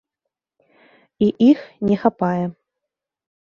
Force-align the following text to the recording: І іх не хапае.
І 1.27 1.29
іх 1.49 1.59
не 1.91 1.95
хапае. 2.07 2.45